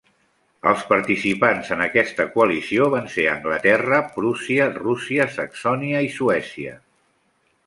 Els 0.69 0.79
participants 0.93 1.69
en 1.75 1.83
aquesta 1.85 2.25
coalició 2.37 2.87
van 2.95 3.11
ser 3.17 3.27
Anglaterra, 3.35 4.01
Prússia, 4.17 4.67
Rússia, 4.79 5.29
Saxònia 5.37 6.03
i 6.09 6.15
Suècia. 6.21 6.75